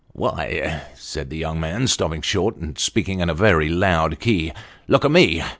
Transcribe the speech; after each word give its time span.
"Why," 0.13 0.81
said 0.95 1.29
the 1.29 1.37
young 1.37 1.59
man, 1.59 1.85
stopping 1.85 2.23
short, 2.23 2.55
and 2.55 2.75
speaking 2.75 3.19
in 3.19 3.29
a 3.29 3.35
very 3.35 3.69
loud 3.69 4.19
key," 4.19 4.51
look 4.87 5.05
at 5.05 5.11
me. 5.11 5.43